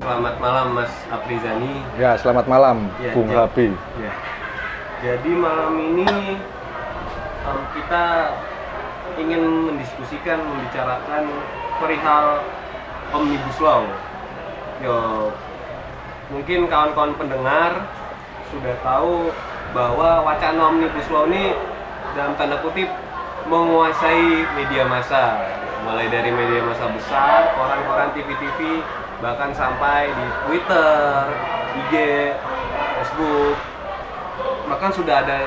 [0.00, 1.84] Selamat malam Mas Aprizani.
[2.00, 3.44] Ya, selamat malam, Ya, Bung ya.
[3.44, 3.68] Habi.
[4.00, 4.12] Ya.
[5.04, 6.40] Jadi malam ini
[7.44, 8.04] em, kita
[9.20, 11.28] ingin mendiskusikan, membicarakan
[11.76, 12.40] perihal
[13.12, 13.84] omnibus law.
[14.80, 15.28] Yo,
[16.32, 17.84] mungkin kawan-kawan pendengar
[18.56, 19.28] sudah tahu
[19.76, 21.52] bahwa wacana omnibus law ini
[22.16, 22.88] dalam tanda kutip
[23.52, 25.44] menguasai media massa,
[25.84, 28.80] mulai dari media massa besar, koran-koran TV-TV,
[29.20, 31.28] bahkan sampai di Twitter,
[31.76, 31.94] IG,
[32.96, 33.56] Facebook,
[34.66, 35.38] bahkan sudah ada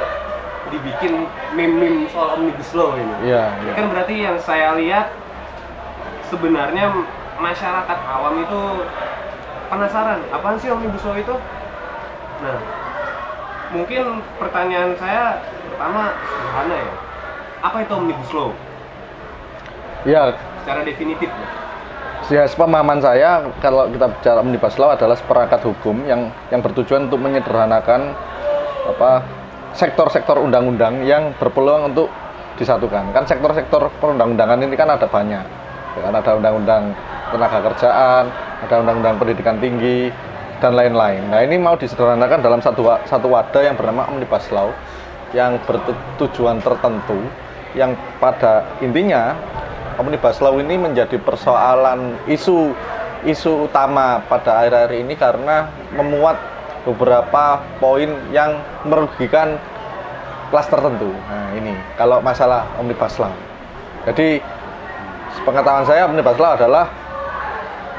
[0.70, 1.26] dibikin
[1.58, 3.30] meme-meme soal omnibus law ini.
[3.30, 3.74] Iya, Ini iya.
[3.76, 5.12] kan berarti yang saya lihat
[6.30, 6.90] sebenarnya
[7.38, 8.62] masyarakat awam itu
[9.70, 11.36] penasaran apaan sih omnibus law itu?
[12.46, 12.60] Nah,
[13.74, 15.42] mungkin pertanyaan saya
[15.74, 16.94] pertama sederhana ya.
[17.64, 18.52] Apa itu omnibus law?
[20.04, 21.48] Ya, Secara definitif ya.
[22.32, 27.20] Ya pemahaman saya kalau kita bicara omnibus law adalah seperangkat hukum yang yang bertujuan untuk
[27.20, 28.16] menyederhanakan
[28.88, 29.24] apa
[29.74, 32.08] sektor-sektor undang-undang yang berpeluang untuk
[32.56, 33.10] disatukan.
[33.12, 35.46] Kan sektor-sektor perundang-undangan ini kan ada banyak.
[35.98, 36.84] Ya kan ada undang-undang
[37.34, 38.30] tenaga kerjaan,
[38.66, 40.14] ada undang-undang pendidikan tinggi
[40.62, 41.28] dan lain-lain.
[41.28, 44.72] Nah, ini mau disederhanakan dalam satu satu wadah yang bernama omnibus law
[45.34, 47.18] yang bertujuan tertentu
[47.74, 49.34] yang pada intinya
[49.98, 52.74] omnibus law ini menjadi persoalan isu
[53.24, 56.36] isu utama pada akhir-akhir ini karena memuat
[56.84, 59.56] beberapa poin yang merugikan
[60.52, 61.10] kelas tertentu.
[61.32, 63.32] Nah, ini kalau masalah omnibus law.
[64.04, 64.44] Jadi
[65.48, 66.86] pengetahuan saya omnibus law adalah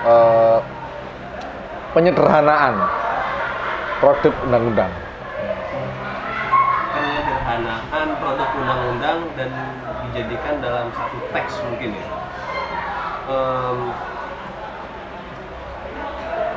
[0.05, 0.59] eh,
[1.97, 2.75] penyederhanaan
[4.05, 4.93] produk undang-undang.
[6.93, 9.51] Penyederhanaan produk undang-undang dan
[10.15, 12.07] dijadikan dalam satu teks mungkin ya.
[13.27, 13.79] Em,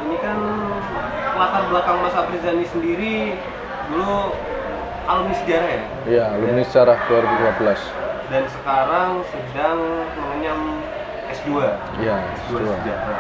[0.05, 0.37] ini kan
[1.33, 3.33] latar belakang Mas Aprizani sendiri
[3.89, 4.29] dulu
[5.09, 7.81] alumni sejarah ya Iya, alumni sejarah 2012.
[8.27, 9.77] dan sekarang sedang
[10.13, 10.59] mengenyam
[11.33, 11.49] S2
[11.97, 12.15] Iya,
[12.45, 12.69] S2 S2.
[12.77, 13.19] sejarah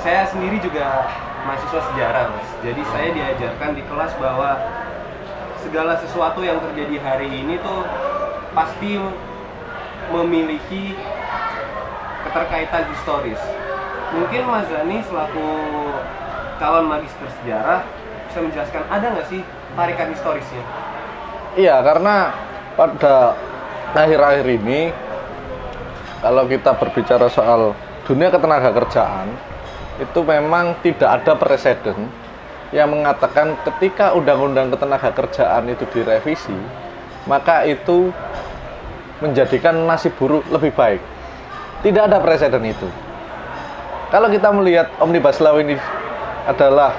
[0.00, 1.06] saya sendiri juga
[1.44, 4.50] mahasiswa sejarah mas jadi saya diajarkan di kelas bahwa
[5.60, 7.84] segala sesuatu yang terjadi hari ini tuh
[8.54, 8.96] pasti
[10.10, 10.94] memiliki
[12.26, 13.40] keterkaitan historis.
[14.14, 15.48] Mungkin Mas Zani selaku
[16.62, 17.82] calon magister sejarah
[18.30, 19.40] bisa menjelaskan ada nggak sih
[19.74, 20.64] tarikan historisnya?
[21.56, 22.30] Iya, karena
[22.76, 23.34] pada
[23.96, 24.92] akhir-akhir ini
[26.20, 27.72] kalau kita berbicara soal
[28.04, 29.28] dunia ketenaga kerjaan
[29.96, 32.12] itu memang tidak ada presiden
[32.74, 36.56] yang mengatakan ketika undang-undang ketenaga kerjaan itu direvisi
[37.24, 38.12] maka itu
[39.20, 41.00] menjadikan nasib buruh lebih baik.
[41.84, 42.88] Tidak ada presiden itu.
[44.10, 45.76] Kalau kita melihat omnibus law ini
[46.46, 46.94] adalah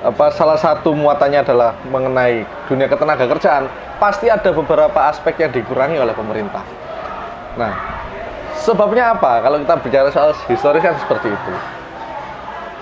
[0.00, 3.68] apa salah satu muatannya adalah mengenai dunia ketenaga kerjaan,
[4.00, 6.64] pasti ada beberapa aspek yang dikurangi oleh pemerintah.
[7.60, 7.72] Nah,
[8.56, 9.44] sebabnya apa?
[9.44, 11.52] Kalau kita bicara soal historis kan seperti itu.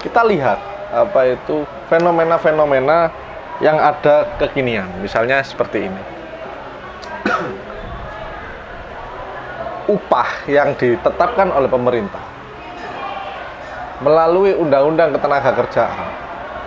[0.07, 0.63] Kita lihat
[0.95, 3.11] apa itu fenomena-fenomena
[3.59, 6.18] yang ada kekinian, misalnya seperti ini.
[9.89, 12.21] Upah yang ditetapkan oleh pemerintah
[14.05, 16.09] melalui Undang-Undang Ketenaga Kerjaan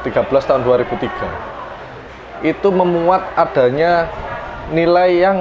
[0.03, 4.09] 13 tahun 2003 itu memuat adanya
[4.73, 5.37] nilai yang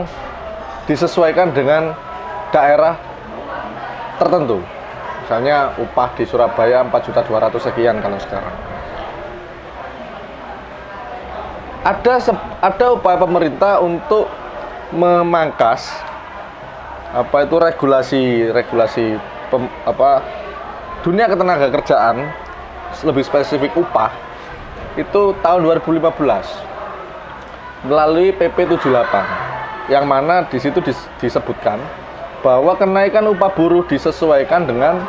[0.85, 1.97] disesuaikan dengan
[2.53, 3.01] daerah
[4.21, 4.61] tertentu.
[5.25, 8.57] Misalnya upah di Surabaya 4.200 sekian kalau sekarang.
[11.81, 14.29] Ada ada upaya pemerintah untuk
[14.93, 16.10] memangkas
[17.11, 18.23] apa itu regulasi
[18.55, 19.19] regulasi
[19.51, 20.23] pem- apa
[21.03, 22.31] dunia ketenaga kerjaan
[23.03, 24.15] lebih spesifik upah
[24.95, 26.07] itu tahun 2015
[27.87, 31.83] melalui PP 78 yang mana di situ dis- disebutkan
[32.47, 35.03] bahwa kenaikan upah buruh disesuaikan dengan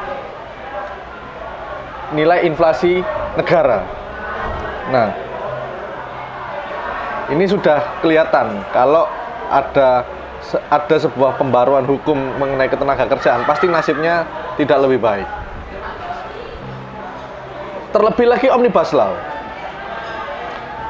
[2.11, 2.99] nilai inflasi
[3.39, 3.87] negara.
[4.91, 5.15] Nah,
[7.31, 9.07] ini sudah kelihatan kalau
[9.47, 10.03] ada
[10.73, 14.25] ada sebuah pembaruan hukum mengenai ketenaga kerjaan pasti nasibnya
[14.57, 15.27] tidak lebih baik.
[17.91, 19.13] Terlebih lagi omnibus law.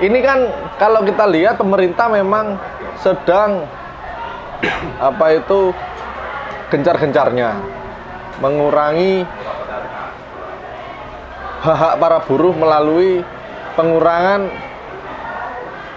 [0.02, 0.40] Ini kan
[0.82, 2.58] kalau kita lihat pemerintah memang
[3.02, 3.70] sedang
[5.10, 5.74] apa itu
[6.74, 7.58] gencar-gencarnya
[8.42, 9.28] mengurangi
[11.62, 13.22] hak-hak para buruh melalui
[13.78, 14.50] pengurangan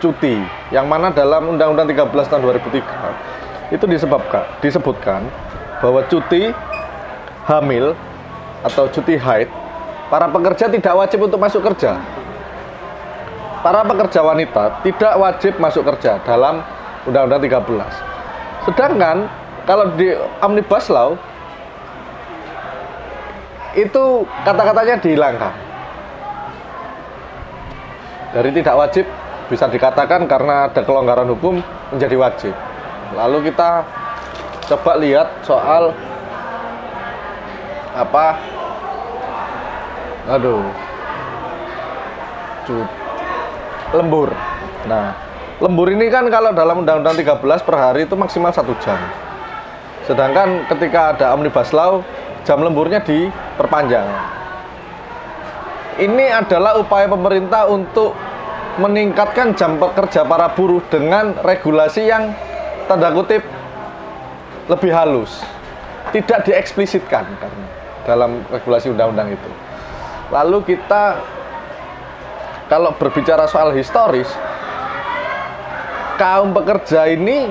[0.04, 0.36] cuti
[0.68, 5.24] yang mana dalam Undang-Undang 13 tahun 2003 itu disebabkan disebutkan
[5.80, 6.52] bahwa cuti
[7.48, 7.96] hamil
[8.64, 9.48] atau cuti haid
[10.08, 12.00] para pekerja tidak wajib untuk masuk kerja.
[13.64, 16.60] Para pekerja wanita tidak wajib masuk kerja dalam
[17.08, 18.68] Undang-Undang 13.
[18.68, 19.16] Sedangkan
[19.64, 20.12] kalau di
[20.44, 21.16] Omnibus Law
[23.72, 24.04] itu
[24.44, 25.54] kata-katanya dihilangkan.
[28.36, 29.04] Dari tidak wajib
[29.48, 31.64] bisa dikatakan karena ada kelonggaran hukum
[31.94, 32.54] menjadi wajib.
[33.12, 33.84] Lalu kita
[34.72, 35.92] coba lihat soal
[37.92, 38.26] apa?
[40.32, 40.64] Aduh.
[42.64, 42.88] Cut.
[43.92, 44.32] Lembur.
[44.88, 45.12] Nah,
[45.60, 48.96] lembur ini kan kalau dalam Undang-Undang 13 per hari itu maksimal satu jam.
[50.08, 52.00] Sedangkan ketika ada Omnibus Law,
[52.44, 54.04] jam lemburnya diperpanjang.
[55.94, 58.16] Ini adalah upaya pemerintah untuk
[58.82, 62.34] meningkatkan jam pekerja para buruh dengan regulasi yang
[62.86, 63.42] tanda kutip
[64.68, 65.42] lebih halus.
[66.12, 67.66] Tidak dieksplisitkan karena
[68.04, 69.50] dalam regulasi undang-undang itu.
[70.30, 71.18] Lalu kita
[72.68, 74.28] kalau berbicara soal historis,
[76.16, 77.50] kaum pekerja ini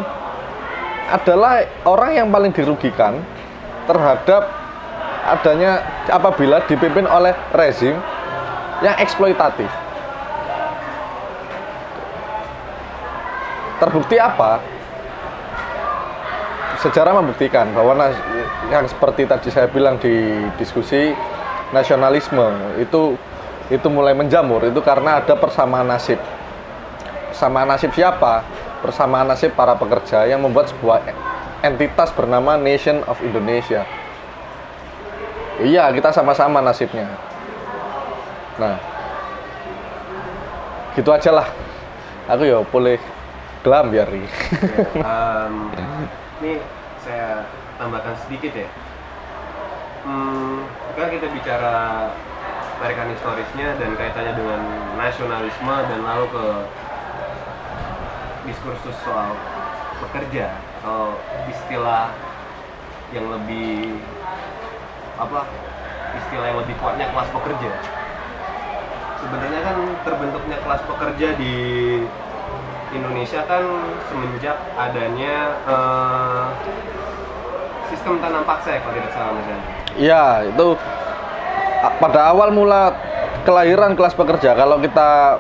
[1.11, 3.21] adalah orang yang paling dirugikan
[3.85, 4.47] terhadap
[5.27, 7.95] adanya apabila dipimpin oleh rezim
[8.81, 9.69] yang eksploitatif.
[13.79, 14.63] Terbukti apa?
[16.83, 18.11] Sejarah membuktikan bahwa
[18.67, 20.11] yang seperti tadi saya bilang di
[20.59, 21.15] diskusi
[21.71, 23.15] nasionalisme itu
[23.71, 26.19] itu mulai menjamur itu karena ada persamaan nasib.
[27.31, 28.43] Persamaan nasib siapa?
[28.83, 31.07] Persamaan nasib para pekerja yang membuat sebuah
[31.63, 33.87] entitas bernama Nation of Indonesia.
[35.63, 37.07] Iya, kita sama-sama nasibnya.
[38.59, 38.75] Nah,
[40.99, 41.47] gitu aja lah.
[42.27, 42.99] Aku ya boleh
[43.63, 44.27] gelam biar nih.
[44.99, 45.71] um,
[46.43, 46.59] ini
[46.99, 47.47] saya
[47.79, 48.67] tambahkan sedikit ya.
[50.03, 50.67] Hmm,
[50.99, 52.11] kan kita bicara
[52.83, 54.61] tarikan historisnya dan kaitannya dengan
[54.99, 56.45] nasionalisme dan lalu ke
[58.51, 59.39] diskursus soal
[60.03, 60.51] pekerja
[60.83, 61.15] atau
[61.47, 62.11] istilah
[63.15, 64.03] yang lebih
[65.15, 65.47] apa
[66.19, 67.71] istilah yang lebih kuatnya kelas pekerja
[69.23, 71.55] sebenarnya kan terbentuknya kelas pekerja di
[72.93, 73.63] Indonesia kan
[74.07, 75.35] semenjak adanya
[75.65, 76.45] uh,
[77.89, 79.47] sistem tanam paksa ya kalau tidak salah mas
[79.93, 80.67] Iya itu
[81.99, 82.95] pada awal mula
[83.43, 84.55] kelahiran kelas pekerja.
[84.55, 85.37] Kalau kita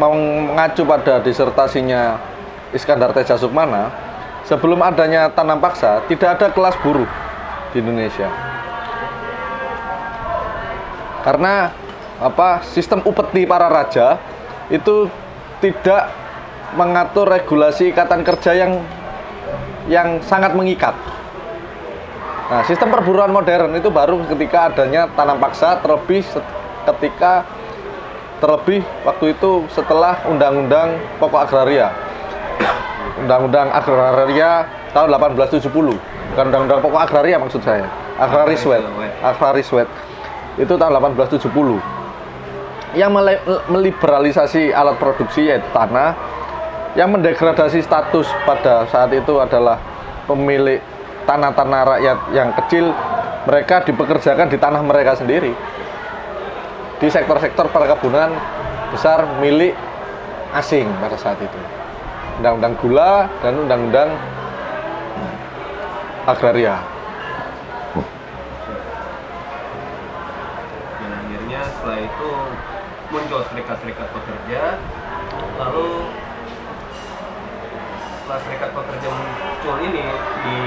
[0.00, 2.20] mau mengacu pada disertasinya
[2.72, 3.92] Iskandar Teja Sukmana
[4.44, 7.08] sebelum adanya tanam paksa tidak ada kelas buruh
[7.72, 8.28] di Indonesia.
[11.22, 11.70] Karena
[12.16, 14.16] apa sistem upeti para raja
[14.72, 15.10] itu
[15.60, 16.25] tidak
[16.76, 18.72] mengatur regulasi ikatan kerja yang
[19.88, 20.92] yang sangat mengikat.
[22.46, 26.22] Nah, sistem perburuan modern itu baru ketika adanya tanam paksa terlebih
[26.86, 27.42] ketika
[28.38, 31.90] terlebih waktu itu setelah Undang-Undang Pokok Agraria.
[33.24, 35.66] Undang-Undang Agraria tahun 1870.
[35.96, 37.88] Bukan Undang-Undang Pokok Agraria maksud saya.
[38.20, 38.84] Agraris Wet.
[39.24, 39.88] Agraris Wet
[40.56, 41.96] itu tahun 1870
[42.96, 43.12] yang
[43.68, 46.16] meliberalisasi alat produksi yaitu tanah
[46.96, 49.76] yang mendegradasi status pada saat itu adalah
[50.24, 50.80] pemilik
[51.28, 52.90] tanah-tanah rakyat yang kecil.
[53.46, 55.54] Mereka dipekerjakan di tanah mereka sendiri.
[56.98, 58.32] Di sektor-sektor perkebunan
[58.90, 59.76] besar milik
[60.56, 61.60] asing pada saat itu.
[62.42, 63.12] Undang-undang gula
[63.44, 64.10] dan undang-undang
[66.26, 66.80] agraria.
[71.56, 72.30] Setelah itu
[73.14, 74.62] muncul serikat-serikat pekerja
[75.54, 76.10] lalu
[78.26, 80.02] setelah serikat pekerja muncul ini
[80.42, 80.58] di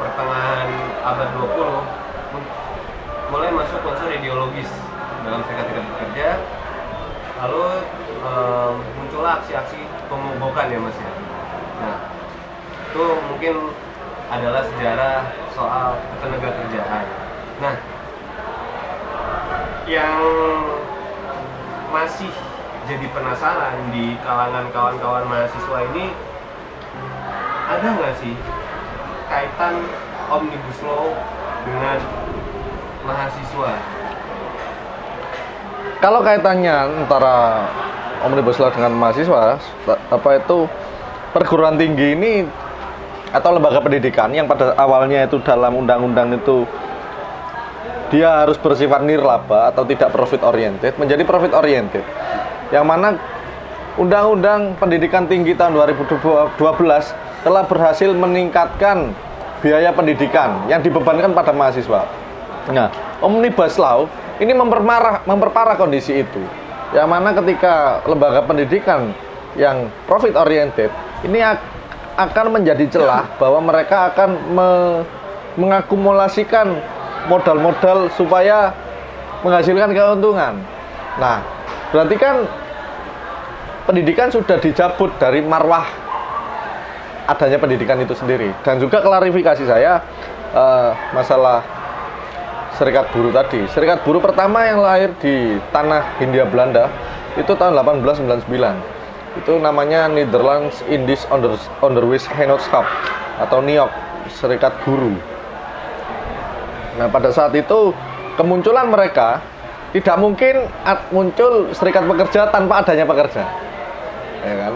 [0.00, 0.68] pertengahan
[1.04, 4.72] abad 20 mulai masuk unsur ideologis
[5.20, 6.28] dalam serikat-serikat pekerja.
[7.44, 7.84] Lalu
[8.24, 11.12] um, muncullah aksi-aksi pemogokan ya mas ya.
[11.84, 11.96] Nah
[12.88, 13.54] itu mungkin
[14.32, 17.04] adalah sejarah soal ketenaga kerjaan
[17.60, 17.76] nah
[19.84, 20.16] yang
[21.92, 22.32] masih
[22.88, 26.29] jadi penasaran di kalangan kawan-kawan mahasiswa ini
[27.70, 28.34] ada nggak sih
[29.30, 29.74] kaitan
[30.26, 31.14] omnibus law
[31.62, 31.98] dengan
[33.06, 33.72] mahasiswa?
[36.02, 36.74] Kalau kaitannya
[37.06, 37.62] antara
[38.26, 40.66] omnibus law dengan mahasiswa, apa itu
[41.30, 42.32] perguruan tinggi ini
[43.30, 46.66] atau lembaga pendidikan yang pada awalnya itu dalam undang-undang itu
[48.10, 52.02] dia harus bersifat nirlaba atau tidak profit oriented menjadi profit oriented
[52.74, 53.14] yang mana
[53.98, 56.58] Undang-Undang Pendidikan Tinggi tahun 2012
[57.40, 59.12] telah berhasil meningkatkan
[59.60, 62.20] biaya pendidikan yang dibebankan pada mahasiswa
[62.68, 62.92] Nah,
[63.24, 64.04] Omnibus Law
[64.36, 66.42] ini memperparah, memperparah kondisi itu.
[66.92, 69.14] Yang mana ketika lembaga pendidikan
[69.56, 70.90] yang profit oriented
[71.22, 71.40] ini
[72.18, 74.70] akan menjadi celah bahwa mereka akan me
[75.58, 76.78] mengakumulasikan
[77.26, 78.70] modal-modal supaya
[79.42, 80.62] menghasilkan keuntungan.
[81.18, 81.42] Nah,
[81.90, 82.46] berarti kan
[83.86, 85.86] pendidikan sudah dicabut dari marwah
[87.30, 88.50] adanya pendidikan itu sendiri.
[88.66, 90.02] Dan juga klarifikasi saya
[90.50, 91.62] uh, masalah
[92.74, 93.62] serikat buruh tadi.
[93.70, 96.90] Serikat buruh pertama yang lahir di tanah Hindia Belanda
[97.38, 98.50] itu tahun 1899.
[99.38, 102.82] Itu namanya Netherlands Indies Onder Onderwijsgenootschap
[103.46, 103.92] atau NIOG,
[104.34, 105.14] Serikat Buruh.
[106.98, 107.94] Nah, pada saat itu
[108.34, 109.38] kemunculan mereka
[109.94, 110.66] tidak mungkin
[111.14, 113.42] muncul serikat pekerja tanpa adanya pekerja.
[114.42, 114.74] Ya kan?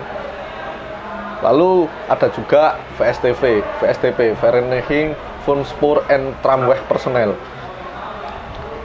[1.44, 5.12] Lalu ada juga VSTV, VSTP, Vereniging
[5.44, 7.36] Spoor and Tramweg Personnel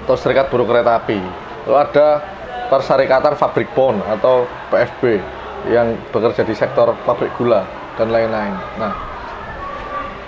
[0.03, 1.23] atau Serikat Buruh Kereta Api.
[1.63, 2.19] Lalu ada
[2.67, 5.23] Perserikatan Fabrik Pon atau PFB
[5.71, 7.65] yang bekerja di sektor pabrik gula
[7.97, 8.53] dan lain-lain.
[8.77, 8.93] Nah,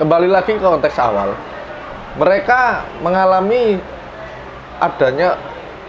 [0.02, 1.36] kembali lagi ke konteks awal,
[2.18, 3.78] mereka mengalami
[4.82, 5.38] adanya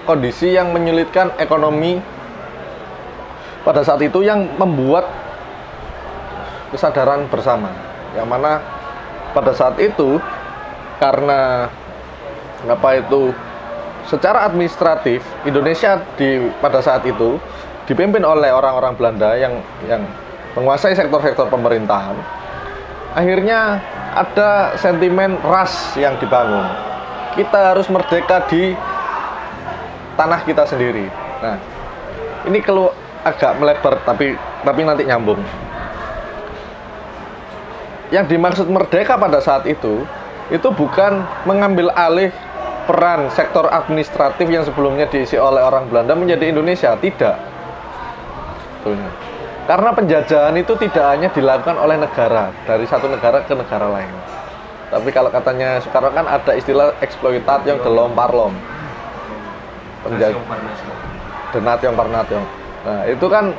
[0.04, 1.99] kondisi yang menyulitkan ekonomi
[3.64, 5.22] pada saat itu yang membuat
[6.73, 7.69] kesadaran bersama
[8.17, 8.59] yang mana
[9.37, 10.17] pada saat itu
[10.99, 11.69] karena
[12.67, 13.33] apa itu
[14.09, 17.38] secara administratif Indonesia di pada saat itu
[17.87, 20.02] dipimpin oleh orang-orang Belanda yang yang
[20.57, 22.17] menguasai sektor-sektor pemerintahan
[23.12, 23.81] akhirnya
[24.12, 26.69] ada sentimen ras yang dibangun.
[27.33, 28.76] Kita harus merdeka di
[30.21, 31.09] tanah kita sendiri.
[31.41, 31.57] Nah,
[32.45, 32.93] ini kalau
[33.25, 35.41] agak melebar tapi tapi nanti nyambung.
[38.12, 40.04] Yang dimaksud merdeka pada saat itu
[40.52, 42.28] itu bukan mengambil alih
[42.85, 47.40] peran sektor administratif yang sebelumnya diisi oleh orang Belanda menjadi Indonesia, tidak.
[49.64, 54.12] Karena penjajahan itu tidak hanya dilakukan oleh negara dari satu negara ke negara lain.
[54.92, 58.52] Tapi kalau katanya Soekarno kan ada istilah eksploitasi yang delom parlom.
[60.04, 60.37] Penjajah
[61.52, 62.42] Denation parnation.
[62.83, 63.54] Nah, itu kan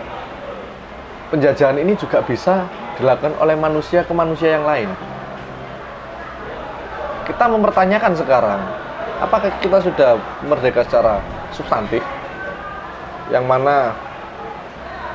[1.31, 4.89] penjajahan ini juga bisa dilakukan oleh manusia ke manusia yang lain.
[7.23, 8.59] Kita mempertanyakan sekarang,
[9.23, 11.23] apakah kita sudah merdeka secara
[11.55, 12.03] substantif?
[13.31, 13.95] Yang mana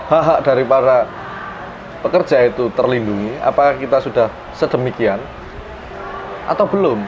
[0.08, 1.04] hak-hak dari para
[2.00, 3.36] pekerja itu terlindungi?
[3.44, 5.20] Apakah kita sudah sedemikian
[6.48, 6.98] atau belum?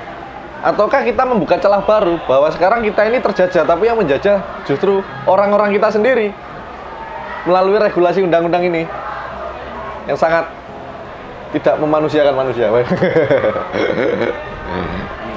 [0.60, 5.72] Ataukah kita membuka celah baru bahwa sekarang kita ini terjajah tapi yang menjajah justru orang-orang
[5.72, 6.36] kita sendiri
[7.48, 8.84] melalui regulasi undang-undang ini
[10.04, 10.59] yang sangat
[11.56, 12.66] tidak memanusiakan manusia.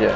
[0.02, 0.14] ya,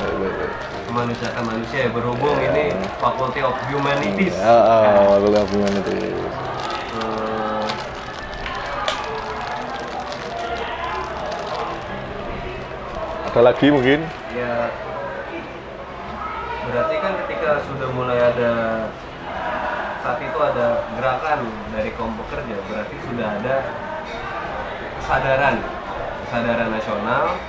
[0.90, 4.36] memanusiakan manusia ya berhubung ini Faculty of Humanities.
[4.38, 6.38] Ya, oh, Faculty of Humanities.
[13.38, 14.02] ada lagi mungkin
[14.34, 14.74] ya
[16.66, 18.52] berarti kan ketika sudah mulai ada
[20.02, 23.56] saat itu ada gerakan dari kelompok kerja berarti sudah ada
[24.98, 25.62] kesadaran
[26.28, 27.40] kesadaran nasional.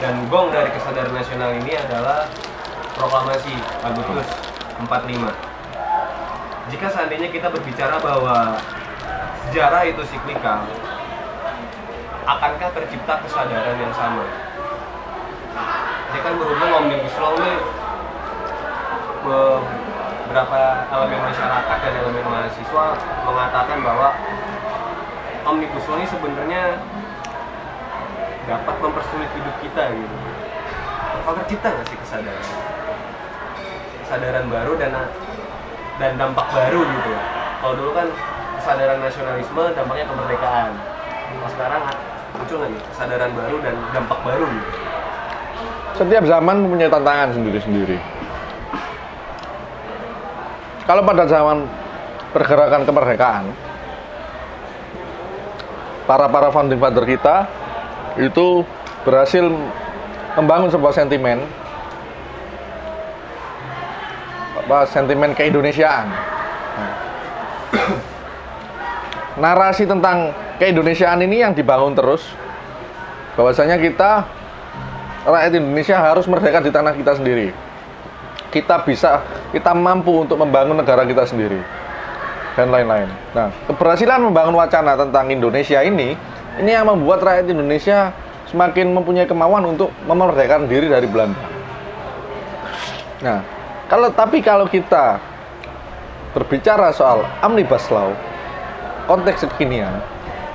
[0.00, 2.28] Dan gong dari kesadaran nasional ini adalah
[2.96, 4.28] proklamasi Agustus
[4.84, 5.50] 45
[6.70, 8.54] jika seandainya kita berbicara bahwa
[9.48, 10.62] sejarah itu siklikal
[12.30, 14.22] akankah tercipta kesadaran yang sama?
[16.10, 17.54] Ini kan berhubung omnibus law ini
[19.26, 20.60] beberapa
[20.94, 22.86] elemen masyarakat dan elemen mahasiswa
[23.26, 24.08] mengatakan bahwa
[25.50, 26.62] omnibus law ini sebenarnya
[28.46, 30.16] dapat mempersulit hidup kita gitu.
[31.20, 32.46] Apa tercipta nggak sih kesadaran?
[34.06, 34.92] Kesadaran baru dan
[36.00, 37.12] dan dampak baru gitu
[37.60, 38.08] kalau dulu kan
[38.56, 40.72] kesadaran nasionalisme dampaknya kemerdekaan.
[41.30, 41.82] Kalau sekarang
[42.32, 44.70] muncul lagi kesadaran baru dan dampak baru gitu.
[46.00, 48.00] Setiap zaman mempunyai tantangan sendiri-sendiri.
[50.88, 51.68] Kalau pada zaman
[52.32, 53.44] pergerakan kemerdekaan,
[56.10, 57.46] para para founding father kita
[58.18, 58.66] itu
[59.06, 59.46] berhasil
[60.34, 61.46] membangun sebuah sentimen.
[64.58, 66.10] Apa sentimen keindonesiaan.
[66.10, 66.90] Nah,
[69.38, 72.26] narasi tentang keindonesiaan ini yang dibangun terus
[73.38, 74.26] bahwasanya kita
[75.22, 77.54] rakyat Indonesia harus merdeka di tanah kita sendiri.
[78.50, 79.22] Kita bisa
[79.54, 81.79] kita mampu untuk membangun negara kita sendiri
[82.58, 86.14] dan lain-lain nah keberhasilan membangun wacana tentang Indonesia ini
[86.58, 88.10] ini yang membuat rakyat Indonesia
[88.50, 91.60] semakin mempunyai kemauan untuk memerdekakan diri dari Belanda
[93.20, 93.44] Nah,
[93.84, 95.20] kalau tapi kalau kita
[96.32, 98.16] berbicara soal omnibus law,
[99.04, 100.00] konteks kekinian,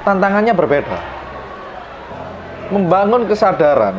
[0.01, 0.97] tantangannya berbeda.
[2.73, 3.93] Membangun kesadaran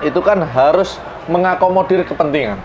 [0.00, 0.96] itu kan harus
[1.28, 2.56] mengakomodir kepentingan.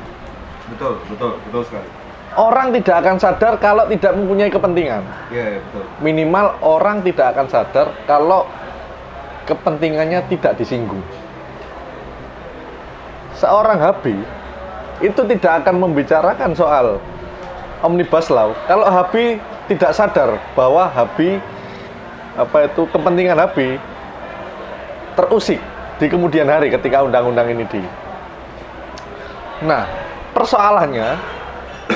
[0.72, 1.90] Betul, betul, betul sekali.
[2.32, 5.04] Orang tidak akan sadar kalau tidak mempunyai kepentingan.
[5.36, 5.84] Iya, yeah, betul.
[6.00, 8.48] Minimal orang tidak akan sadar kalau
[9.44, 11.04] kepentingannya tidak disinggung.
[13.36, 14.16] Seorang Habi
[15.02, 17.02] itu tidak akan membicarakan soal
[17.82, 21.42] omnibus law kalau Habi tidak sadar bahwa Habi
[22.38, 23.82] apa itu kepentingan Habi
[25.18, 25.60] terusik
[26.00, 27.84] di kemudian hari ketika undang-undang ini di.
[29.68, 29.86] Nah,
[30.34, 31.20] persoalannya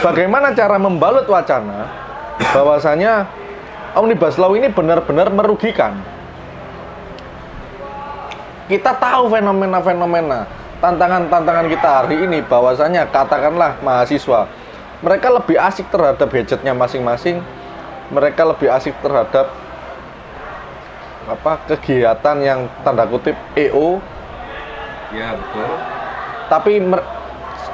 [0.01, 1.87] bagaimana cara membalut wacana
[2.51, 3.27] bahwasanya
[3.95, 5.99] omnibus law ini benar-benar merugikan.
[8.65, 10.49] Kita tahu fenomena-fenomena
[10.83, 14.49] tantangan-tantangan kita hari ini bahwasanya katakanlah mahasiswa
[14.99, 17.39] mereka lebih asik terhadap gadgetnya masing-masing
[18.11, 19.49] mereka lebih asik terhadap
[21.25, 23.97] apa kegiatan yang tanda kutip EO
[25.09, 25.69] ya betul
[26.45, 26.73] tapi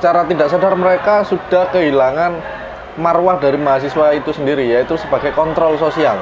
[0.02, 2.42] secara tidak sadar mereka sudah kehilangan
[2.98, 6.18] marwah dari mahasiswa itu sendiri yaitu sebagai kontrol sosial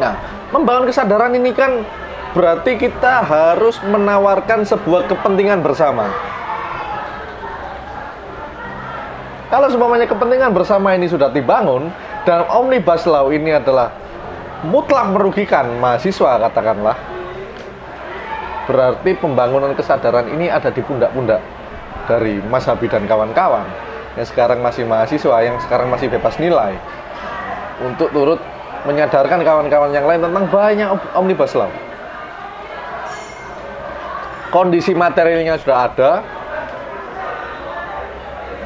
[0.00, 0.16] nah
[0.48, 1.84] membangun kesadaran ini kan
[2.32, 6.06] berarti kita harus menawarkan sebuah kepentingan bersama.
[9.48, 11.88] Kalau semuanya kepentingan bersama ini sudah dibangun
[12.28, 13.88] dan omnibus law ini adalah
[14.60, 16.96] mutlak merugikan mahasiswa katakanlah,
[18.68, 21.40] berarti pembangunan kesadaran ini ada di pundak-pundak
[22.04, 23.64] dari Mas Habi dan kawan-kawan
[24.20, 26.76] yang sekarang masih mahasiswa, yang sekarang masih bebas nilai.
[27.80, 28.40] Untuk turut
[28.84, 31.72] menyadarkan kawan-kawan yang lain tentang banyak omnibus law.
[34.52, 36.10] Kondisi materialnya sudah ada.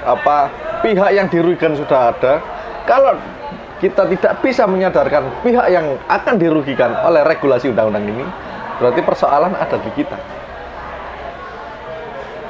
[0.03, 0.51] Apa
[0.83, 2.43] pihak yang dirugikan sudah ada.
[2.89, 3.15] Kalau
[3.79, 8.27] kita tidak bisa menyadarkan pihak yang akan dirugikan oleh regulasi undang-undang ini
[8.83, 10.19] berarti persoalan ada di kita.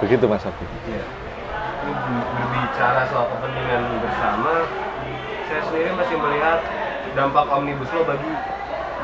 [0.00, 1.04] Begitu mas Abi ya.
[2.32, 4.64] berbicara soal kepentingan bersama
[5.44, 6.58] saya sendiri masih melihat
[7.12, 8.32] dampak omnibus law bagi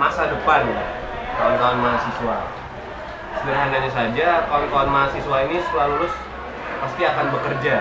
[0.01, 0.65] masa depan
[1.37, 2.39] kawan-kawan mahasiswa.
[3.45, 6.15] Sederhananya saja kawan-kawan mahasiswa ini setelah lulus
[6.81, 7.77] pasti akan bekerja.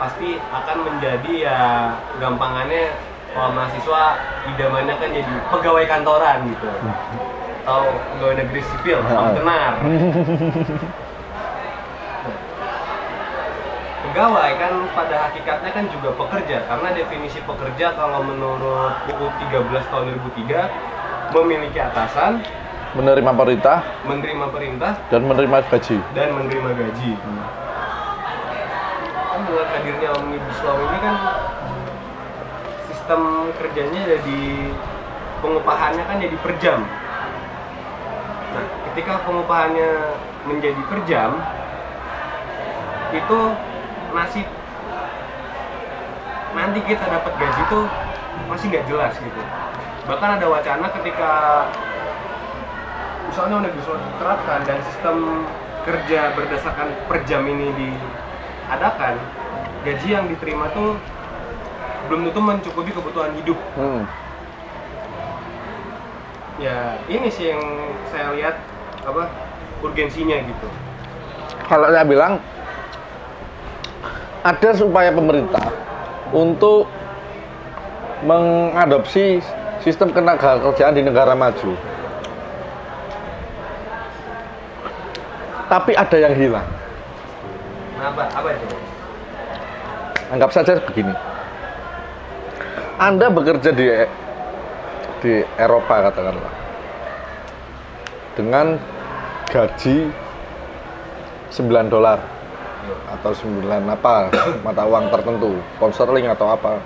[0.00, 1.58] Pasti akan menjadi ya
[2.16, 2.96] gampangannya
[3.36, 4.02] kalau mahasiswa
[4.56, 6.70] idamannya kan jadi pegawai kantoran gitu
[7.62, 9.72] atau pegawai negeri sipil benar
[14.02, 20.04] pegawai kan pada hakikatnya kan juga pekerja karena definisi pekerja kalau menurut buku 13 tahun
[20.42, 22.42] 2003 memiliki atasan
[22.98, 23.78] menerima perintah
[24.10, 25.96] menerima perintah dan menerima gaji.
[26.18, 27.12] dan menerima gaji.
[27.14, 27.46] Hmm.
[29.32, 31.16] kan dengan hadirnya omnibus law ini kan
[32.90, 33.20] sistem
[33.54, 34.40] kerjanya jadi
[35.40, 36.82] pengupahannya kan jadi per jam
[38.52, 39.92] nah ketika pengupahannya
[40.44, 41.30] menjadi per jam
[43.12, 43.38] itu
[44.12, 44.46] nasib
[46.52, 47.84] nanti kita dapat gaji tuh
[48.48, 49.42] masih nggak jelas gitu
[50.04, 51.32] bahkan ada wacana ketika
[53.32, 55.16] misalnya udah bisa diterapkan dan sistem
[55.88, 59.16] kerja berdasarkan per jam ini diadakan
[59.88, 61.00] gaji yang diterima tuh
[62.10, 64.04] belum tentu mencukupi kebutuhan hidup hmm.
[66.62, 67.62] Ya ini sih yang
[68.14, 68.56] saya lihat
[69.02, 69.26] apa
[69.82, 70.68] urgensinya gitu
[71.66, 72.38] kalau saya bilang
[74.46, 75.74] ada supaya pemerintah
[76.30, 76.86] untuk
[78.22, 79.42] mengadopsi
[79.82, 81.74] sistem ketenaga kerjaan di negara maju
[85.72, 86.68] tapi ada yang hilang.
[87.96, 88.66] Apa, apa itu?
[90.28, 91.16] Anggap saja begini.
[93.00, 93.88] Anda bekerja di
[95.22, 96.54] di Eropa katakanlah
[98.34, 98.74] dengan
[99.46, 100.10] gaji
[101.54, 101.62] 9
[101.94, 102.18] dolar
[103.06, 104.28] atau 9 apa
[104.66, 106.82] mata uang tertentu, pound atau apa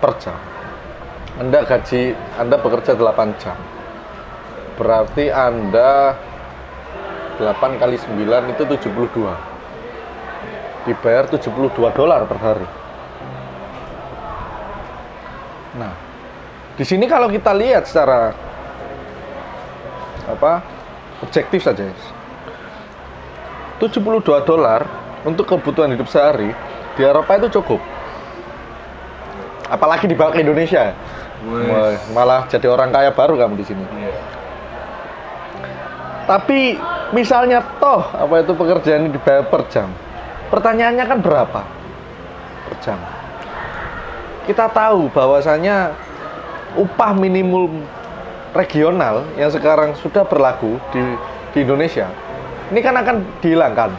[0.00, 0.38] per jam.
[1.36, 3.58] Anda gaji Anda bekerja 8 jam.
[4.80, 6.16] Berarti Anda
[7.36, 9.52] 8 kali 9 itu 72
[10.82, 12.68] dibayar 72 dolar per hari
[15.72, 15.94] nah
[16.76, 18.32] di sini kalau kita lihat secara
[20.28, 20.62] apa
[21.20, 21.90] objektif saja
[23.82, 24.86] 72 dolar
[25.26, 26.54] untuk kebutuhan hidup sehari
[26.94, 27.82] di Eropa itu cukup.
[29.66, 30.94] Apalagi dibawa ke Indonesia.
[32.14, 33.82] Malah jadi orang kaya baru kamu di sini.
[33.82, 34.14] Yeah.
[36.30, 36.78] Tapi
[37.10, 39.90] misalnya toh apa itu pekerjaan ini dibayar per jam?
[40.54, 41.60] Pertanyaannya kan berapa?
[42.70, 42.98] Per jam.
[44.46, 45.90] Kita tahu bahwasanya
[46.76, 47.84] upah minimum
[48.52, 51.02] regional yang sekarang sudah berlaku di,
[51.56, 52.08] di Indonesia
[52.72, 53.90] ini kan akan dihilangkan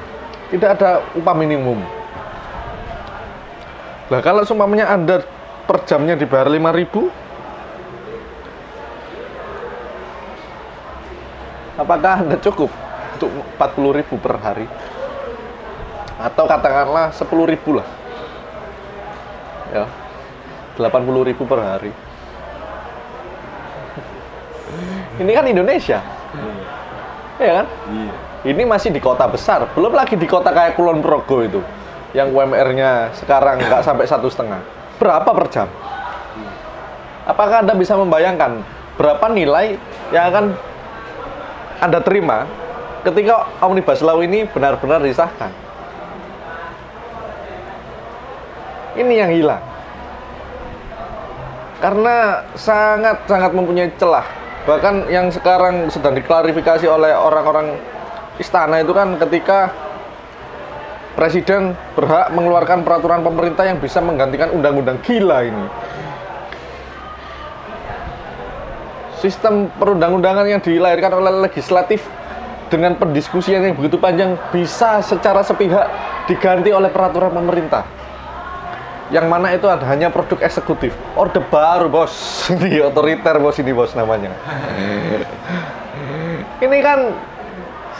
[0.54, 1.82] tidak ada upah minimum
[4.12, 5.26] Nah kalau seumpamanya Anda
[5.66, 7.24] per jamnya dibayar 5000
[11.74, 12.70] Apakah Anda cukup
[13.18, 14.70] untuk 40.000 per hari?
[16.22, 17.88] Atau katakanlah 10.000 lah.
[19.74, 19.90] Ya.
[20.78, 21.90] 80.000 per hari.
[25.22, 26.00] Ini kan Indonesia.
[27.38, 27.68] Ya kan?
[27.92, 28.14] Iya.
[28.44, 31.64] Ini masih di kota besar, belum lagi di kota kayak Kulon Progo itu,
[32.12, 34.60] yang UMR-nya sekarang nggak sampai satu setengah.
[35.00, 35.68] Berapa per jam?
[37.24, 38.60] Apakah anda bisa membayangkan
[39.00, 39.80] berapa nilai
[40.12, 40.46] yang akan
[41.80, 42.44] anda terima
[43.08, 45.56] ketika omnibus law ini benar-benar disahkan?
[49.00, 49.64] Ini yang hilang.
[51.80, 54.43] Karena sangat-sangat mempunyai celah.
[54.64, 57.76] Bahkan yang sekarang sedang diklarifikasi oleh orang-orang
[58.40, 59.76] istana itu kan ketika
[61.20, 65.68] presiden berhak mengeluarkan peraturan pemerintah yang bisa menggantikan undang-undang gila ini.
[69.20, 72.04] Sistem perundang-undangan yang dilahirkan oleh legislatif
[72.68, 75.88] dengan pendiskusian yang begitu panjang bisa secara sepihak
[76.28, 78.03] diganti oleh peraturan pemerintah.
[79.14, 80.90] Yang mana itu ada hanya produk eksekutif.
[81.14, 82.10] Orde baru, Bos.
[82.58, 84.34] Ini otoriter, Bos ini, Bos namanya.
[86.66, 87.14] ini kan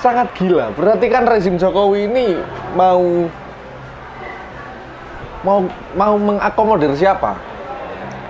[0.02, 0.74] sangat gila.
[0.74, 2.36] Berarti kan rezim Jokowi ini
[2.76, 3.30] mau
[5.44, 5.60] mau
[5.96, 7.36] mau mengakomodir siapa?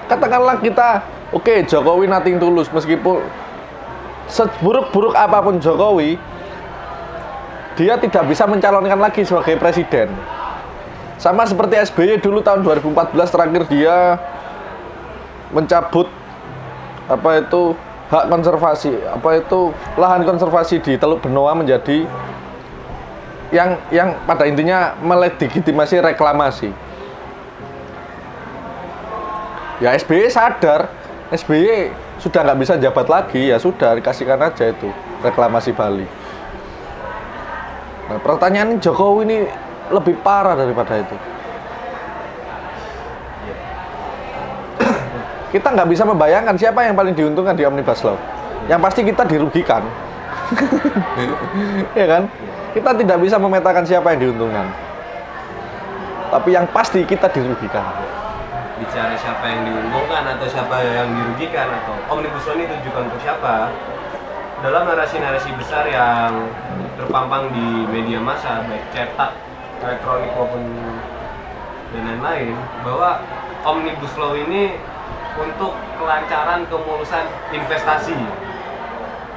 [0.10, 1.02] Katakanlah kita,
[1.34, 3.24] oke Jokowi nating tulus meskipun
[4.30, 6.20] seburuk-buruk apa pun Jokowi,
[7.78, 10.10] dia tidak bisa mencalonkan lagi sebagai presiden.
[11.22, 14.20] Sama seperti SBY dulu tahun 2014 terakhir dia
[15.54, 16.10] mencabut
[17.08, 17.78] apa itu
[18.10, 22.06] hak konservasi, apa itu lahan konservasi di Teluk Benoa menjadi
[23.54, 26.74] yang yang pada intinya melegitimasi reklamasi.
[29.82, 30.90] Ya SBY sadar,
[31.30, 34.90] SBY sudah nggak bisa jabat lagi, ya sudah dikasihkan aja itu
[35.22, 36.08] reklamasi Bali.
[38.04, 39.38] Nah, pertanyaan Jokowi ini
[39.92, 41.18] lebih parah daripada itu.
[45.54, 48.18] kita nggak bisa membayangkan siapa yang paling diuntungkan di omnibus law.
[48.66, 49.86] Yang pasti kita dirugikan,
[52.00, 52.24] ya kan?
[52.74, 54.66] Kita tidak bisa memetakan siapa yang diuntungkan.
[56.34, 57.86] Tapi yang pasti kita dirugikan.
[58.82, 63.70] Bicara siapa yang diuntungkan atau siapa yang dirugikan atau omnibus law ini tujukan untuk siapa?
[64.66, 66.50] Dalam narasi-narasi besar yang
[66.98, 69.38] terpampang di media massa, baik cetak,
[69.84, 70.64] elektronik maupun
[71.94, 73.22] dan lain-lain, bahwa
[73.68, 74.80] omnibus law ini
[75.38, 78.18] untuk kelancaran kemulusan investasi.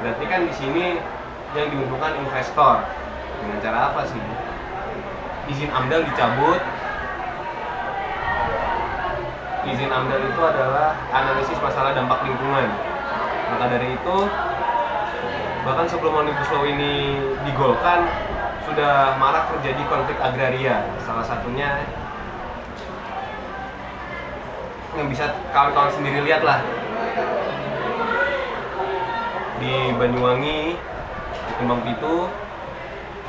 [0.00, 0.86] Berarti kan di sini
[1.56, 2.84] yang diuntungkan investor.
[3.36, 4.22] Dengan cara apa sih?
[5.52, 6.60] Izin AMDAL dicabut.
[9.66, 12.68] Izin AMDAL itu adalah analisis masalah dampak lingkungan.
[13.46, 14.16] Maka dari itu
[15.66, 18.06] bahkan sebelum omnibus law ini digolkan
[18.66, 20.82] sudah marak terjadi konflik agraria.
[21.06, 21.86] Salah satunya
[24.98, 26.60] yang bisa kawan-kawan sendiri lihat lah
[29.62, 30.74] di Banyuwangi,
[31.30, 32.28] di Kembang Pitu,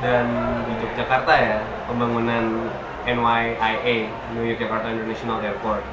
[0.02, 0.26] dan
[0.66, 2.68] di Yogyakarta ya pembangunan
[3.06, 3.96] NYIA
[4.34, 5.84] New Yogyakarta International Airport.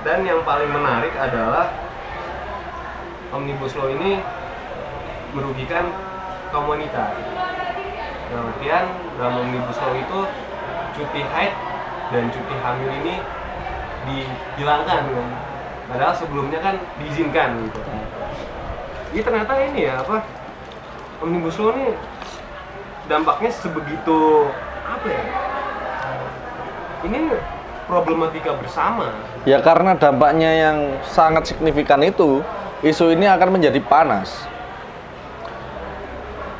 [0.00, 1.68] Dan yang paling menarik adalah
[3.36, 4.16] omnibus law ini
[5.36, 5.92] merugikan
[6.50, 7.14] kaum wanita.
[8.30, 8.84] Dalam artian
[9.18, 10.20] dalam omnibus law itu
[10.94, 11.54] cuti haid
[12.10, 13.14] dan cuti hamil ini
[14.06, 15.28] dihilangkan kan
[15.90, 17.80] padahal sebelumnya kan diizinkan gitu
[19.10, 20.22] jadi ternyata ini ya apa
[21.20, 21.94] omnibus law ini
[23.10, 24.48] dampaknya sebegitu
[24.86, 25.24] apa ya
[27.06, 27.18] ini
[27.90, 29.10] problematika bersama
[29.48, 32.44] Ya karena dampaknya yang sangat signifikan itu,
[32.84, 34.44] isu ini akan menjadi panas.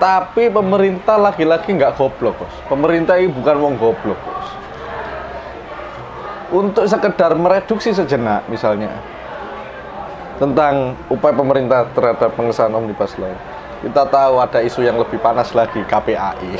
[0.00, 2.54] Tapi pemerintah lagi-lagi nggak goblok, bos.
[2.72, 4.48] Pemerintah ini bukan wong goblok, bos.
[6.50, 8.88] Untuk sekedar mereduksi sejenak, misalnya,
[10.40, 13.28] tentang upaya pemerintah terhadap pengesahan omnibus law.
[13.84, 16.52] Kita tahu ada isu yang lebih panas lagi, KPAI.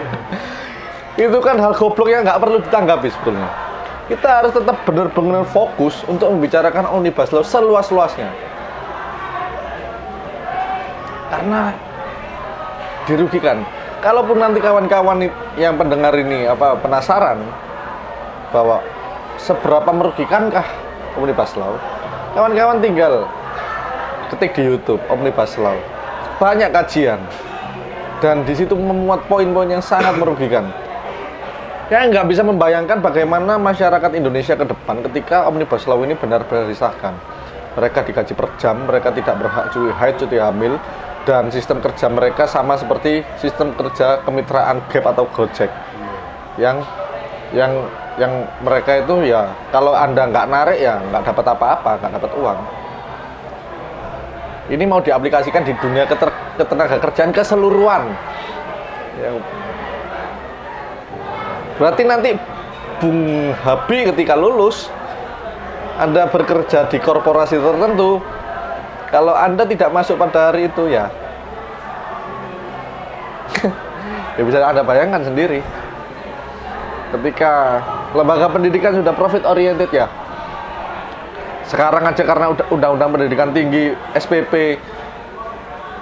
[1.28, 3.52] itu kan hal goblok yang nggak perlu ditanggapi sebetulnya.
[4.08, 8.32] Kita harus tetap benar-benar fokus untuk membicarakan omnibus law seluas-luasnya.
[11.30, 11.70] karena
[13.04, 13.62] dirugikan.
[14.00, 15.28] Kalaupun nanti kawan-kawan
[15.60, 17.44] yang pendengar ini apa penasaran
[18.48, 18.80] bahwa
[19.36, 20.64] seberapa merugikankah
[21.20, 21.76] Omnibus Law,
[22.32, 23.28] kawan-kawan tinggal
[24.32, 25.76] ketik di YouTube Omnibus Law.
[26.40, 27.20] Banyak kajian
[28.24, 30.68] dan di situ memuat poin-poin yang sangat merugikan.
[31.90, 37.12] Ya nggak bisa membayangkan bagaimana masyarakat Indonesia ke depan ketika Omnibus Law ini benar-benar disahkan.
[37.74, 40.78] Mereka digaji per jam, mereka tidak berhak cuti haid, cuti hamil,
[41.28, 45.68] dan sistem kerja mereka sama seperti sistem kerja kemitraan Gap atau Gojek.
[46.56, 46.84] Yang
[47.50, 47.72] yang
[48.18, 52.58] yang mereka itu ya kalau anda nggak narik ya nggak dapat apa-apa, nggak dapat uang.
[54.70, 58.06] Ini mau diaplikasikan di dunia keter, ketenaga kerjaan keseluruhan.
[59.18, 59.30] Ya,
[61.80, 62.36] Berarti nanti
[63.00, 64.92] Bung Habi ketika lulus
[65.96, 68.20] Anda bekerja di korporasi tertentu
[69.10, 71.10] Kalau Anda tidak masuk pada hari itu ya.
[74.38, 75.58] Ya bisa Anda bayangkan sendiri.
[77.10, 77.82] Ketika
[78.14, 80.06] lembaga pendidikan sudah profit oriented ya.
[81.66, 84.78] Sekarang aja karena undang-undang pendidikan tinggi SPP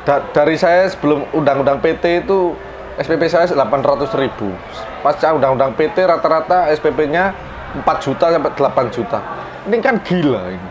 [0.05, 2.57] Da- dari saya sebelum undang-undang PT itu
[3.01, 4.53] SPP saya 800 ribu.
[5.01, 7.33] Pasca undang-undang PT rata-rata SPP-nya
[7.77, 9.21] 4 juta sampai 8 juta.
[9.69, 10.71] Ini kan gila ini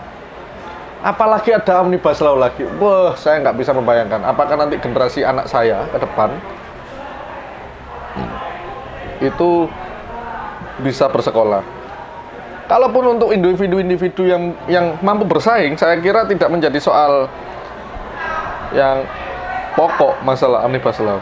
[1.01, 5.86] apalagi ada omnibus law lagi wah saya nggak bisa membayangkan apakah nanti generasi anak saya
[5.89, 6.29] ke depan
[9.17, 9.69] itu
[10.81, 11.62] bisa bersekolah
[12.69, 17.29] kalaupun untuk individu-individu yang yang mampu bersaing saya kira tidak menjadi soal
[18.75, 19.07] yang
[19.77, 21.21] pokok masalah omnibus law.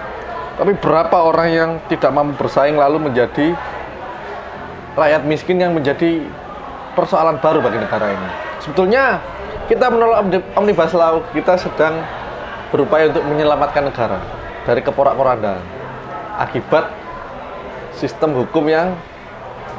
[0.56, 3.52] Tapi berapa orang yang tidak mampu bersaing lalu menjadi
[4.96, 6.24] rakyat miskin yang menjadi
[6.96, 8.30] persoalan baru bagi negara ini.
[8.64, 9.20] Sebetulnya
[9.66, 12.06] kita menolak omni- omnibus law, kita sedang
[12.70, 14.20] berupaya untuk menyelamatkan negara
[14.66, 15.62] dari keporak-porandaan
[16.42, 16.92] akibat
[17.96, 18.94] sistem hukum yang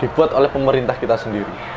[0.03, 1.77] dibuat oleh pemerintah kita sendiri.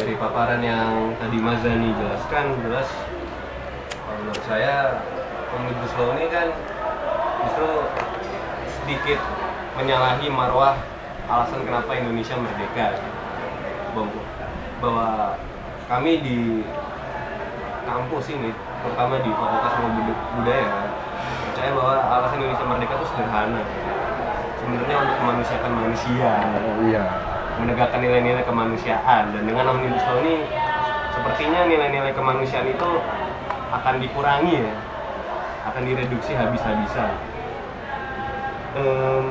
[0.00, 2.88] dari paparan yang tadi Mas Zani jelaskan jelas
[4.08, 5.04] menurut saya
[5.52, 6.48] omnibus law ini kan
[7.44, 7.68] justru
[8.80, 9.20] sedikit
[9.76, 10.80] menyalahi marwah
[11.28, 12.96] alasan kenapa Indonesia merdeka
[13.92, 14.22] bahwa,
[14.80, 15.06] bahwa
[15.86, 16.38] kami di
[17.84, 20.68] kampus ini terutama di Fakultas Ilmu Bud- Budaya.
[21.50, 23.62] Percaya bahwa alasan Indonesia merdeka itu sederhana.
[24.60, 26.32] Sebenarnya untuk memanusiakan manusia.
[26.86, 27.04] Iya.
[27.60, 29.36] menegakkan nilai-nilai kemanusiaan.
[29.36, 30.48] Dan dengan omnibus law ini
[31.12, 32.88] sepertinya nilai-nilai kemanusiaan itu
[33.68, 34.74] akan dikurangi ya.
[35.68, 37.12] Akan direduksi habis-habisan.
[38.80, 39.24] Em,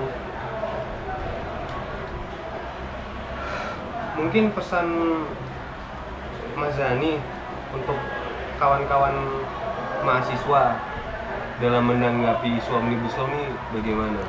[4.20, 4.88] mungkin pesan
[6.60, 7.16] Mas Zani
[7.72, 7.96] untuk
[8.60, 9.16] kawan-kawan
[10.04, 10.76] mahasiswa
[11.64, 14.20] dalam menanggapi isu omnibus law ini bagaimana?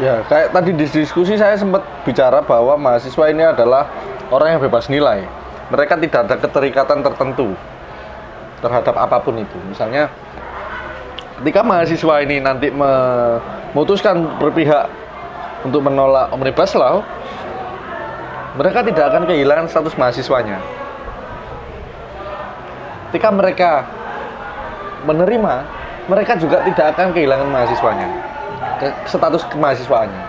[0.00, 3.88] Ya, kayak tadi di diskusi saya sempat bicara bahwa mahasiswa ini adalah
[4.28, 5.24] orang yang bebas nilai.
[5.72, 7.52] Mereka tidak ada keterikatan tertentu
[8.60, 9.58] terhadap apa pun itu.
[9.68, 10.08] Misalnya,
[11.40, 14.88] ketika mahasiswa ini nanti memutuskan berpihak
[15.64, 17.04] untuk menolak omnibus law,
[18.60, 20.60] mereka tidak akan kehilangan status mahasiswanya.
[23.08, 23.88] Ketika mereka
[25.08, 25.64] menerima,
[26.04, 28.08] mereka juga tidak akan kehilangan mahasiswanya,
[29.08, 30.24] status kemahasiswaannya.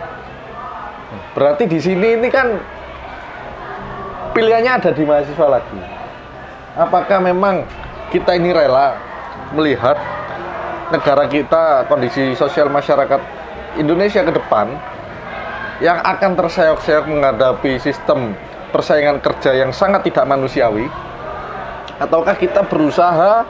[1.36, 2.56] Berarti di sini ini kan
[4.32, 5.80] pilihannya ada di mahasiswa lagi.
[6.80, 7.68] Apakah memang
[8.16, 8.96] kita ini rela
[9.52, 10.00] melihat
[10.88, 13.20] negara kita, kondisi sosial masyarakat
[13.76, 14.72] Indonesia ke depan
[15.82, 18.38] yang akan terseok-seok menghadapi sistem
[18.70, 20.86] persaingan kerja yang sangat tidak manusiawi?
[21.98, 23.46] Ataukah kita berusaha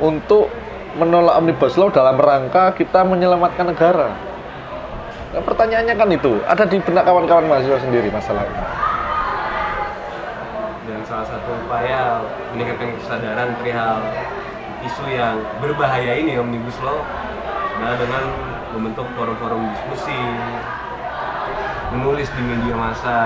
[0.00, 0.48] untuk
[0.96, 4.12] menolak omnibus law dalam rangka kita menyelamatkan negara?
[5.32, 6.32] Nah, pertanyaannya kan itu.
[6.44, 8.82] Ada di benak kawan-kawan mahasiswa sendiri masalah ini
[10.82, 12.18] dan salah satu upaya
[12.50, 14.02] meningkatkan kesadaran perihal
[14.82, 16.98] isu yang berbahaya ini omnibus law
[17.78, 18.24] adalah dengan
[18.74, 20.18] membentuk forum-forum diskusi
[21.92, 23.18] menulis di media massa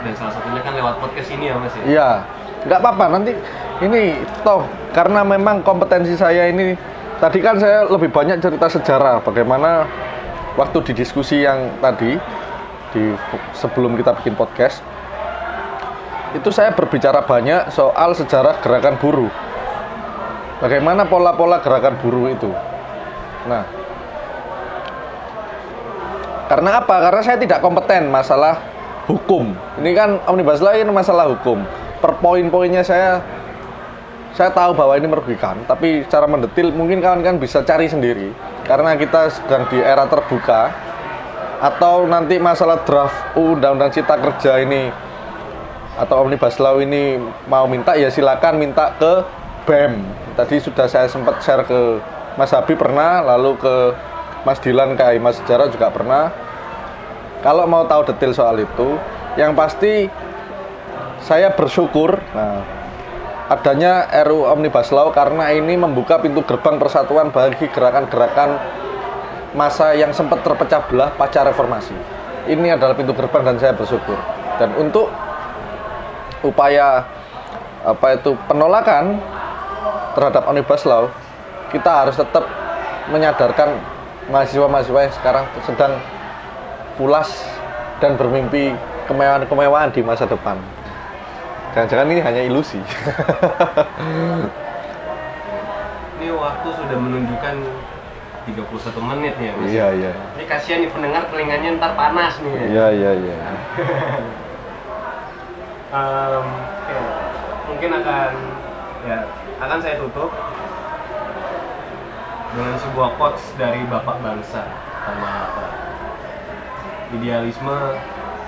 [0.00, 2.10] dan salah satunya kan lewat podcast ini ya mas ya Iya,
[2.66, 3.32] nggak apa-apa nanti
[3.80, 6.74] ini toh karena memang kompetensi saya ini
[7.22, 9.86] tadi kan saya lebih banyak cerita sejarah bagaimana
[10.58, 12.18] waktu di diskusi yang tadi
[12.90, 13.02] di
[13.54, 14.82] sebelum kita bikin podcast
[16.30, 19.32] itu saya berbicara banyak soal sejarah gerakan buruh.
[20.62, 22.50] Bagaimana pola-pola gerakan buruh itu.
[23.48, 23.64] Nah,
[26.50, 26.98] karena apa?
[26.98, 28.58] Karena saya tidak kompeten masalah
[29.06, 29.54] hukum.
[29.78, 31.62] Ini kan omnibus law ini masalah hukum.
[32.02, 33.22] Per poin-poinnya saya
[34.34, 38.34] saya tahu bahwa ini merugikan, tapi secara mendetil mungkin kawan-kawan bisa cari sendiri
[38.66, 40.70] karena kita sedang di era terbuka
[41.60, 44.90] atau nanti masalah draft undang-undang cipta kerja ini
[45.98, 49.22] atau omnibus law ini mau minta ya silakan minta ke
[49.70, 50.02] BEM.
[50.34, 52.00] Tadi sudah saya sempat share ke
[52.34, 53.74] Mas Habib pernah, lalu ke
[54.44, 56.32] Mas Dilan KAI Mas Sejarah juga pernah.
[57.40, 59.00] Kalau mau tahu detail soal itu,
[59.40, 60.08] yang pasti
[61.24, 62.60] saya bersyukur nah,
[63.48, 68.60] adanya RU Omnibus Law karena ini membuka pintu gerbang persatuan bagi gerakan-gerakan
[69.56, 71.96] masa yang sempat terpecah belah pasca reformasi.
[72.48, 74.16] Ini adalah pintu gerbang dan saya bersyukur.
[74.56, 75.08] Dan untuk
[76.40, 77.04] upaya
[77.80, 79.20] apa itu penolakan
[80.16, 81.08] terhadap Omnibus Law,
[81.72, 82.44] kita harus tetap
[83.10, 83.99] menyadarkan
[84.30, 85.92] mahasiswa-mahasiswa yang sekarang sedang
[86.94, 87.28] pulas
[87.98, 88.72] dan bermimpi
[89.10, 90.56] kemewahan-kemewahan di masa depan.
[91.74, 92.80] Jangan-jangan ini hanya ilusi.
[96.20, 97.54] Ini waktu sudah menunjukkan
[98.44, 99.72] 31 menit ya Mas.
[99.72, 100.12] Iya, iya.
[100.36, 102.52] Ini kasihan nih pendengar telinganya ntar panas nih.
[102.52, 102.60] ya.
[102.68, 103.36] Iya, iya, iya.
[107.72, 108.30] Mungkin akan
[109.08, 109.18] ya
[109.64, 110.28] akan saya tutup
[112.50, 114.66] dengan sebuah quotes dari Bapak Bangsa
[115.06, 115.66] Karma Hatta.
[117.14, 117.78] Idealisme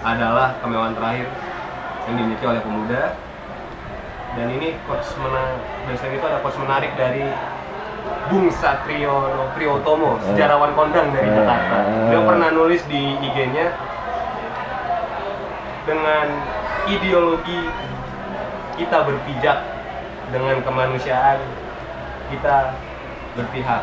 [0.02, 1.28] adalah kemewahan terakhir
[2.10, 3.14] yang dimiliki oleh pemuda.
[4.32, 7.26] Dan ini quotes mena dan selain itu ada quotes menarik dari
[8.32, 11.36] Bung Satriono Priyotomo, sejarawan kondang dari Hmm.
[11.38, 11.76] Jakarta.
[12.10, 13.76] Dia pernah nulis di IG-nya
[15.84, 16.26] dengan
[16.88, 17.60] ideologi
[18.80, 19.58] kita berpijak
[20.32, 21.38] dengan kemanusiaan
[22.32, 22.72] kita
[23.34, 23.82] berpihak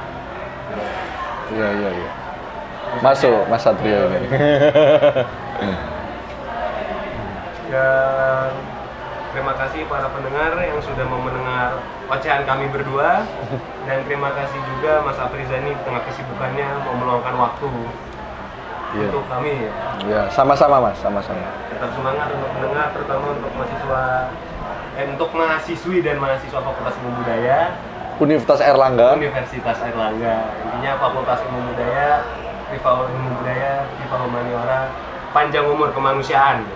[1.50, 2.10] Iya, iya, iya.
[3.02, 4.30] Masuk Mas Satrio ini.
[7.70, 8.50] dan
[9.30, 13.26] terima kasih para pendengar yang sudah mau mendengar ocehan kami berdua
[13.86, 17.70] dan terima kasih juga Mas Afrizani di tengah kesibukannya mau meluangkan waktu
[18.90, 19.06] Iya.
[19.06, 19.70] untuk kami
[20.02, 21.46] Iya, sama-sama Mas, sama-sama.
[21.70, 24.04] tetap semangat untuk mendengar terutama untuk mahasiswa
[24.98, 27.78] eh, untuk mahasiswi dan mahasiswa Fakultas Ilmu Budaya
[28.20, 29.16] Universitas Erlangga.
[29.16, 32.20] Universitas Airlangga intinya Fakultas Ilmu Budaya
[32.68, 34.80] Rival Ilmu Budaya Rival Humaniora
[35.32, 36.68] panjang umur kemanusiaan